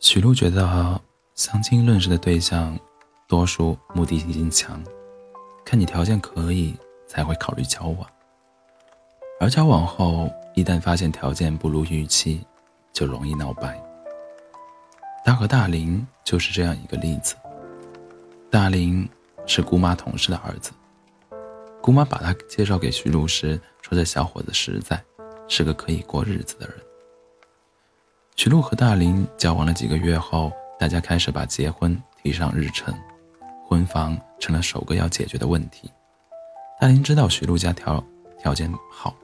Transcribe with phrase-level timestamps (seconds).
[0.00, 0.98] 许璐觉得
[1.34, 2.76] 相亲认识的对象，
[3.28, 4.82] 多数目的性强，
[5.62, 6.74] 看你条件可以
[7.06, 8.10] 才会考虑交往。
[9.38, 12.42] 而交往后，一旦发现条件不如预期，
[12.94, 13.78] 就容易闹掰。
[15.22, 17.36] 他和大林就是这样一个例子。
[18.50, 19.06] 大林
[19.46, 20.72] 是姑妈同事的儿子，
[21.82, 24.98] 姑妈把他介绍给徐璐时，说这小伙子实在，
[25.46, 26.76] 是个可以过日子的人。
[28.42, 32.98] 徐璐和大林交往了几个月后，大家开始把结婚提上日程，
[33.68, 35.90] 婚房成了首个要解决的问题。
[36.80, 38.02] 大林知道徐璐家条
[38.38, 39.14] 条件好。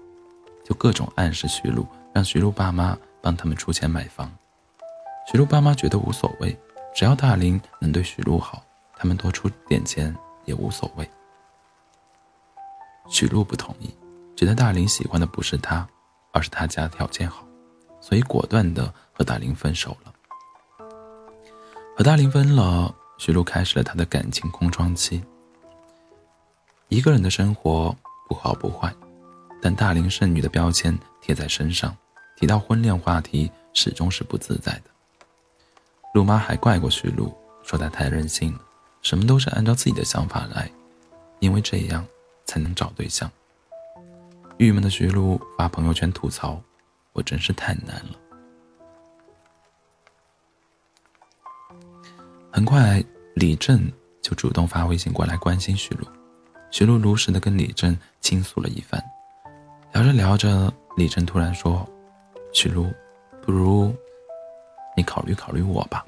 [0.62, 4.30] 就各种暗示徐璐，让徐璐爸妈帮他们出钱买房。
[5.33, 6.55] 徐璐爸妈觉得无所谓，
[6.95, 8.62] 只要大林能对徐璐好，
[8.98, 10.14] 他们多出点钱
[10.45, 11.11] 也无所谓。
[13.09, 13.89] 徐璐不同意，
[14.37, 15.89] 觉得大林喜欢的不是他，
[16.33, 17.45] 而是他家条件好，
[18.07, 20.12] 所以果断的和大林分手了。
[21.97, 25.21] 和大林分了，徐璐开始了他的感情空窗期。
[26.87, 27.97] 一个人的生活
[28.29, 28.95] 不好不坏。
[29.61, 31.97] 但大龄剩女的标签贴在身上，
[32.37, 34.83] 提到婚恋话题始终是不自在的。
[36.15, 37.34] 陆妈还怪过徐璐，
[37.65, 38.61] 说她太任性了，
[39.03, 40.71] 什么都是按照自己的想法来，
[41.41, 42.07] 因为这样
[42.45, 43.29] 才能找对象。
[44.59, 46.61] 郁闷的徐璐发朋友圈吐槽
[47.17, 48.19] ：“我真是太难了。”
[52.53, 53.03] 很快，
[53.34, 53.91] 李正
[54.22, 56.06] 就主动发微信过来关心徐璐，
[56.70, 59.03] 徐璐如实的跟李正倾诉了一番。
[59.92, 61.89] 聊着聊着，李正突然说
[62.53, 62.92] ：“徐璐，
[63.42, 63.94] 不如
[64.97, 66.05] 你考虑考虑我吧。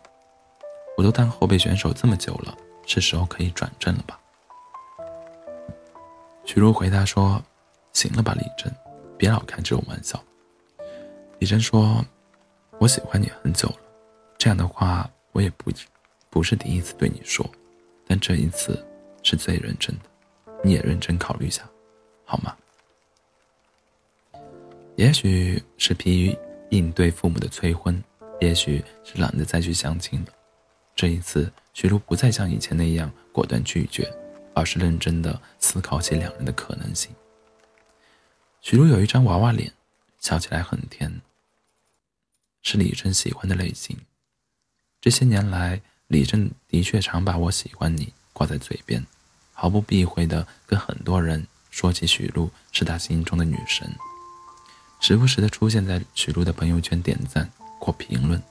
[0.97, 4.19] 我都当后备选手这么久了，是时候可以转正了吧？”
[6.45, 7.43] 徐璐回答说
[7.93, 8.73] ：“行了吧，李正，
[9.19, 10.19] 别老开这种玩笑。”
[11.39, 12.05] 李正说
[12.79, 13.77] ：“我喜欢你很久了，
[14.37, 15.71] 这样的话我也不
[16.31, 17.49] 不是第一次对你说，
[18.07, 18.85] 但这一次
[19.23, 20.03] 是最认真的，
[20.65, 21.63] 你也认真考虑一下，
[22.25, 22.57] 好吗？”
[24.97, 26.37] 也许是疲于
[26.71, 28.03] 应对父母的催婚，
[28.41, 30.33] 也许是懒得再去相亲了。
[30.97, 34.13] 这一次，徐璐不再像以前那样果断拒绝，
[34.55, 37.15] 而是认真的思考起两人的可能性。
[38.61, 39.73] 徐璐有一张娃娃脸，
[40.19, 41.09] 笑起来很甜，
[42.71, 43.97] 是李正喜欢的类型。
[45.01, 49.07] 这些年来，李正的确常把我喜欢你挂在嘴边，
[49.55, 53.91] 毫不避讳的跟很多人说起许璐是他心中的女神。
[55.01, 58.43] 时不时的出现在许璐的朋友圈点赞或评论，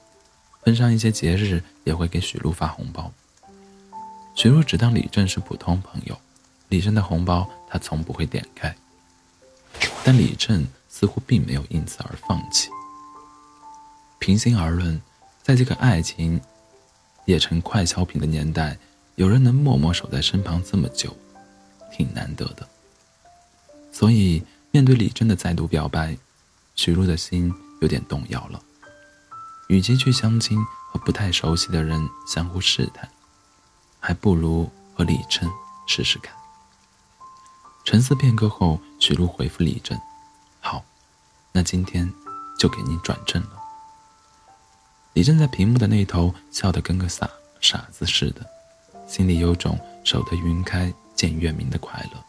[0.64, 3.12] 碰上一些节日也会给许璐发红包。
[4.34, 6.20] 许璐只当李正是普通朋友，
[6.68, 8.74] 李正的红包他从不会点开。
[10.02, 12.68] 但李正似乎并没有因此而放弃。
[14.28, 15.00] 平心而论，
[15.42, 16.38] 在这个爱情
[17.24, 18.76] 也成快消品的年代，
[19.14, 21.16] 有人能默默守在身旁这么久，
[21.90, 22.68] 挺难得的。
[23.90, 26.14] 所以面对李正的再度表白。
[26.76, 27.50] 许璐的心
[27.80, 28.62] 有点动摇了，
[29.68, 30.62] 与其去相亲
[30.92, 31.98] 和不太熟悉的人
[32.30, 33.08] 相互试探，
[33.98, 35.50] 还不如和李正
[35.86, 36.34] 试试看。
[37.82, 39.98] 沉思片刻后，许璐回复李正
[40.60, 40.84] ：“好，
[41.50, 42.12] 那今天
[42.58, 43.52] 就给你转正了。”
[45.18, 47.28] 李正在屏幕的那头笑得跟个傻
[47.60, 48.46] 傻子似的，
[49.08, 52.24] 心里有种守得云开见月明的快乐。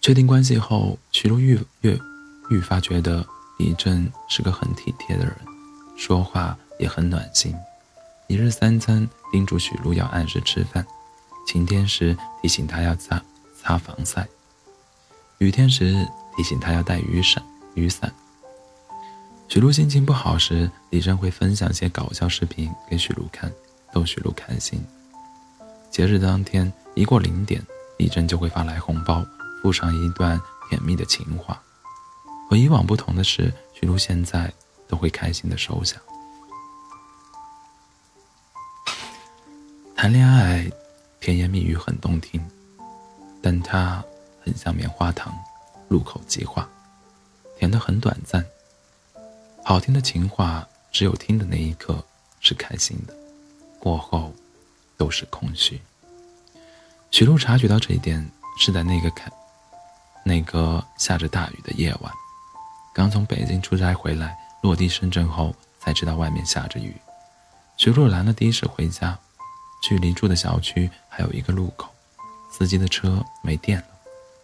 [0.00, 1.96] 确定关系后，许璐越越。
[2.50, 3.24] 愈发觉得
[3.56, 5.36] 李正是个很体贴的人，
[5.96, 7.54] 说话也很暖心。
[8.26, 10.84] 一日三餐叮嘱许璐要按时吃饭，
[11.46, 13.22] 晴天时提醒他要擦
[13.62, 14.26] 擦防晒，
[15.38, 16.04] 雨天时
[16.36, 17.40] 提醒他要带雨伞。
[17.76, 18.12] 雨伞。
[19.48, 23.50] 许璐心情不好时，李正会分享些搞笑视频给许璐看，
[23.92, 24.84] 逗许璐开心。
[25.90, 27.64] 节日当天一过零点，
[27.96, 29.24] 李正就会发来红包，
[29.62, 30.38] 附上一段
[30.68, 31.62] 甜蜜的情话。
[32.50, 34.52] 和以往不同的是，许璐现在
[34.88, 35.96] 都会开心的收下。
[39.94, 40.70] 谈恋爱，
[41.20, 42.44] 甜言蜜语很动听，
[43.40, 44.04] 但它
[44.44, 45.32] 很像棉花糖，
[45.88, 46.68] 入口即化，
[47.58, 48.44] 甜的很短暂。
[49.68, 52.00] 好听的情话，只有听的那一刻
[52.38, 53.12] 是开心的，
[53.80, 54.32] 过后
[54.96, 55.82] 都是空虚。
[57.10, 58.24] 徐璐察觉到这一点，
[58.60, 59.28] 是在那个开
[60.24, 62.12] 那个下着大雨的夜晚。
[62.94, 66.94] 刚从北京出差回来，落地深圳后才知道外面下着雨。
[67.76, 69.18] 徐璐拦了的士回家，
[69.82, 71.92] 距离住的小区还有一个路口，
[72.52, 73.88] 司机的车没电了，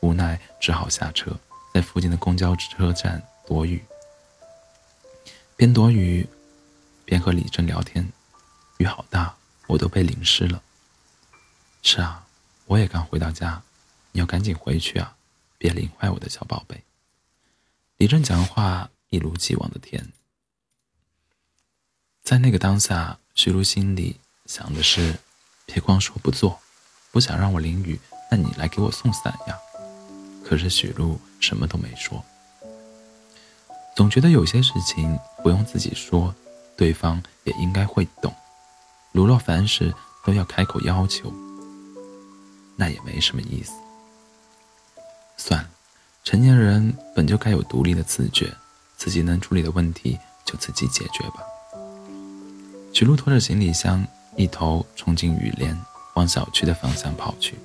[0.01, 1.31] 无奈只好下车，
[1.73, 3.81] 在附近的公交车站躲雨。
[5.57, 6.29] 边躲雨，
[7.05, 7.21] 边。
[7.21, 8.13] 和李正聊天。
[8.79, 9.37] 雨好大，
[9.69, 10.63] 我都被淋湿了。
[11.83, 12.27] 是啊，
[12.67, 13.63] 我也刚回到家，
[14.11, 15.17] 你要赶紧回去啊，
[15.59, 16.83] 别淋坏我的小宝贝。
[17.99, 20.13] 李正讲话一如既往的甜。
[22.25, 25.19] 在那个当下，徐璐心里想的是：
[25.67, 26.61] 别光说不做，
[27.13, 28.01] 不想让我淋雨，
[28.31, 29.57] 那你来给我送伞呀。
[30.45, 32.25] 可是许璐什么都没说。
[33.95, 36.35] 总觉得有些事情不用自己说，
[36.77, 38.33] 对方也应该会懂。
[39.13, 39.95] 如若凡事
[40.25, 41.33] 都要开口要求，
[42.77, 43.73] 那也没什么意思。
[45.37, 45.69] 算了，
[46.25, 48.51] 成年人本就该有独立的自觉，
[48.97, 51.43] 自己能处理的问题就自己解决吧。
[52.95, 54.07] 许璐拖着行李箱，
[54.37, 55.79] 一头冲进雨帘，
[56.15, 57.57] 往小区的方向跑去。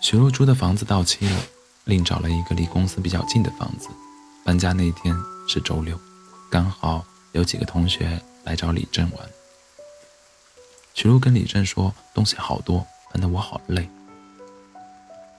[0.00, 1.40] 许璐租的房子到期了，
[1.84, 3.88] 另找了一个离公司比较近的房子。
[4.46, 5.12] 搬家那天
[5.48, 5.98] 是周六，
[6.48, 9.28] 刚好有几个同学来找李正玩。
[10.94, 13.90] 许璐跟李正说：“东西好多，搬得我好累。”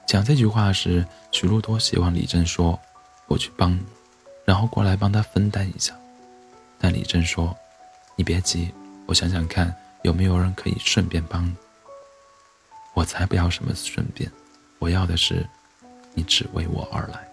[0.05, 2.77] 讲这句话时，许璐多希望李正说
[3.27, 3.79] ：“我去帮你，
[4.43, 5.97] 然后过来帮他分担一下。”
[6.77, 7.55] 但李正说
[8.17, 8.73] ：“你别急，
[9.05, 11.55] 我想想看有没有人可以顺便帮你。”
[12.93, 14.29] 我才不要什么顺便，
[14.79, 15.47] 我要的是
[16.13, 17.25] 你只为我而来。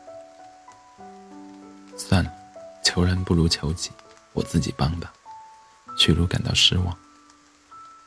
[1.96, 2.32] 算了，
[2.82, 3.90] 求人不如求己，
[4.32, 5.12] 我自己帮吧。
[5.96, 6.96] 许璐感到失望，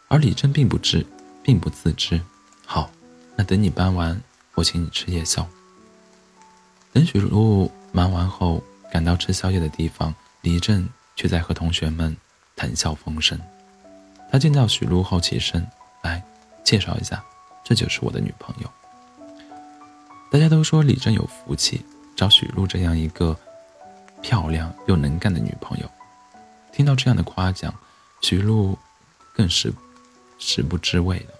[0.09, 1.05] 而李正并不知，
[1.41, 2.21] 并不自知。
[2.65, 2.89] 好，
[3.35, 4.21] 那等你搬完，
[4.55, 5.47] 我请你吃夜宵。
[6.91, 8.61] 等许璐忙完后，
[8.91, 12.15] 赶到吃宵夜的地方，李正却在和同学们
[12.57, 13.39] 谈笑风生。
[14.29, 15.65] 他见到许璐后起身
[16.01, 16.21] 来
[16.63, 17.23] 介绍一下，
[17.63, 18.69] 这就是我的女朋友。
[20.29, 21.85] 大家都说李正有福气，
[22.17, 23.37] 找许璐这样一个。
[24.21, 25.89] 漂亮又能干的女朋友，
[26.71, 27.73] 听到这样的夸奖，
[28.21, 28.77] 徐璐
[29.33, 29.73] 更是
[30.37, 31.33] 食不知味了。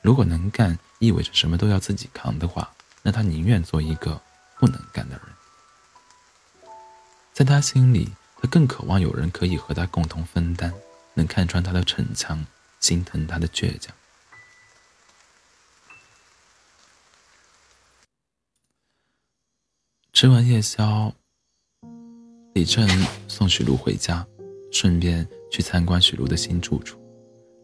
[0.00, 2.70] 如果能干意味着什么都要自己扛的话，
[3.02, 4.20] 那他宁愿做一个
[4.58, 5.26] 不能干的人。
[7.32, 10.72] 在他心里，他更渴望有人可以和他共同分担，
[11.14, 12.44] 能看穿他的逞强，
[12.78, 13.94] 心疼他的倔强。
[20.12, 21.14] 吃完夜宵。
[22.54, 22.86] 李正
[23.28, 24.26] 送许璐回家，
[24.70, 26.98] 顺便去参观许璐的新住处。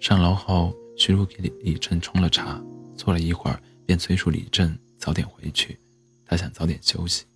[0.01, 2.63] 上楼后，许璐给李李正冲了茶，
[2.97, 5.79] 坐了一会儿，便催促李正早点回去，
[6.25, 7.27] 他想早点休息。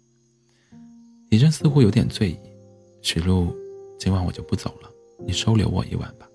[1.28, 2.38] 李正似乎有点醉意，
[3.02, 3.54] 许璐，
[3.98, 4.90] 今晚我就不走了，
[5.26, 6.26] 你收留我一晚吧。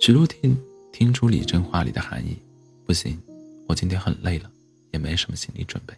[0.00, 0.60] 许璐听
[0.92, 2.36] 听出李正话里的含义，
[2.84, 3.16] 不行，
[3.68, 4.50] 我今天很累了，
[4.90, 5.94] 也没什么心理准备。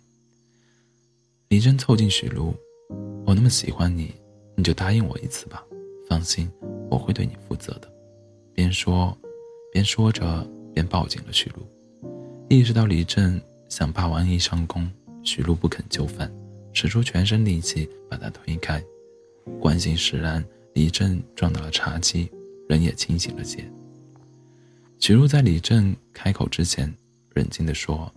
[1.49, 2.55] 李正凑近许璐。
[3.27, 4.15] 我那么喜欢你，
[4.55, 5.65] 你就答应我一次吧。
[6.09, 6.51] 放心，
[6.91, 7.91] 我会对你负责的。
[8.53, 9.17] 边说，
[9.73, 11.63] 边说着，边抱紧了许璐。
[12.49, 14.89] 意识到李正想霸王硬上弓，
[15.23, 16.31] 许璐不肯就范，
[16.73, 18.83] 使出全身力气把他推开。
[19.61, 20.45] 惯性使然，
[20.75, 22.31] 李正撞到了茶几，
[22.69, 23.65] 人也清醒了些。
[25.01, 26.95] 许璐在李正开口之前，
[27.35, 28.13] 冷静地说：“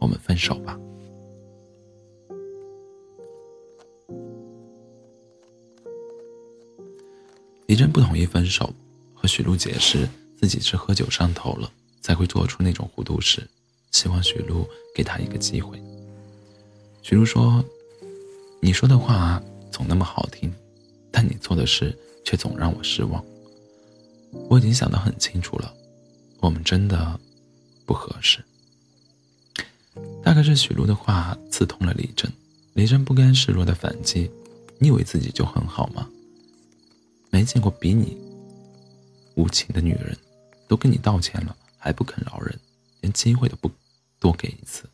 [0.00, 0.78] 我们分手吧。”
[7.72, 8.70] 李真不同意分手，
[9.14, 10.06] 和许璐解释
[10.38, 13.48] 自己是喝酒上头了，才会做出那种糊涂事，
[13.92, 15.82] 希望许璐给他一个机会。
[17.00, 17.64] 许璐说
[18.60, 20.52] ：“你说的话总那么好听，
[21.10, 23.24] 但你做的事却总让我失望。
[24.50, 25.72] 我已经想得很清楚了，
[26.40, 27.18] 我们真的
[27.86, 28.44] 不合适。”
[30.22, 32.30] 大概是许璐的话刺痛了李正，
[32.74, 34.30] 李正不甘示弱的反击
[34.78, 36.06] ：“你以为自己就很好吗？”
[37.32, 38.14] 没见过比你
[39.36, 40.14] 无情的女人，
[40.68, 42.54] 都跟你道歉了，还不肯饶人，
[43.00, 43.70] 连机会都不
[44.20, 44.84] 多给一次。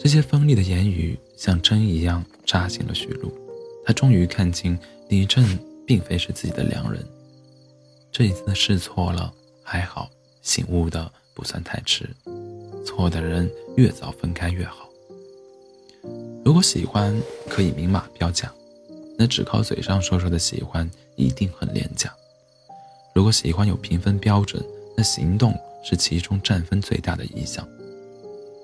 [0.00, 3.32] 这些锋利的言语像针一样扎进了许璐，
[3.84, 4.76] 她终于看清
[5.08, 5.46] 李正
[5.86, 7.00] 并非是自己的良人。
[8.10, 9.32] 这一次试错了，
[9.62, 10.10] 还好，
[10.42, 12.10] 醒悟的不算太迟。
[12.84, 14.88] 错的人越早分开越好。
[16.44, 17.16] 如果喜欢，
[17.48, 18.52] 可以明码标价。
[19.18, 22.14] 那只靠嘴上说说的喜欢一定很廉价。
[23.12, 24.64] 如果喜欢有评分标准，
[24.96, 27.66] 那行动是其中占分最大的一项。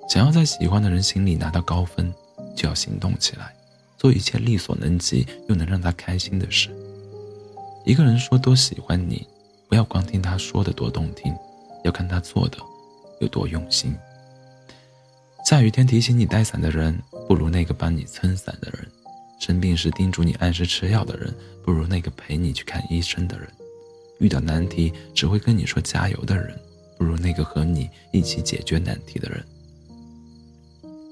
[0.08, 2.14] 想要在喜欢的人心里拿到高分，
[2.54, 3.52] 就要行动起来，
[3.98, 6.70] 做一切力所能及又能让他开心的事。
[7.84, 9.26] 一个人说多喜欢你，
[9.68, 11.34] 不要光听他说的多动听，
[11.82, 12.58] 要看他做的
[13.20, 13.92] 有多用心。
[15.44, 16.96] 下雨天提醒你带伞的人，
[17.26, 18.86] 不如那个帮你撑伞的人。
[19.44, 21.30] 生病时叮嘱你按时吃药的人，
[21.62, 23.46] 不如那个陪你去看医生的人；
[24.18, 26.58] 遇到难题只会跟你说加油的人，
[26.96, 29.44] 不如那个和你一起解决难题的人。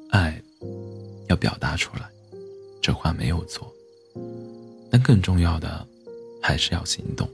[0.08, 0.42] 爱，
[1.28, 2.08] 要表达出来，
[2.80, 3.70] 这话没有错。
[4.90, 5.86] 但更重要的，
[6.42, 7.28] 还是要行动。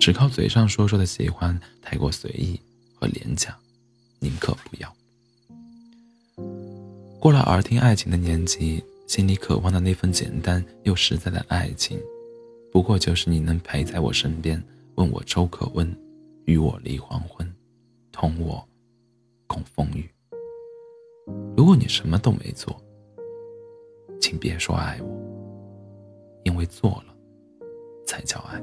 [0.00, 2.58] 只靠嘴上说说的喜欢，太过随意
[2.94, 3.54] 和廉价，
[4.18, 4.96] 宁可不要。
[7.20, 11.98] 过了耳听爱情的年纪，心里渴望的那份简单又实在的爱情，
[12.72, 14.60] 不过就是你能陪在我身边，
[14.96, 15.96] 问我粥可温，
[16.44, 17.50] 与我离黄昏，
[18.10, 18.66] 同我
[19.46, 20.10] 共风雨。
[21.56, 22.76] 如果你什么都没做，
[24.20, 25.08] 请别说爱我，
[26.42, 27.14] 因为做了
[28.04, 28.60] 才叫爱。